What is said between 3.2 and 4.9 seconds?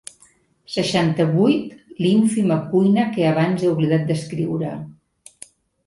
abans he oblidat descriure.